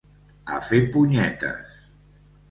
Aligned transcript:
A 0.53 0.55
fer 0.69 0.79
punyetes! 0.95 1.77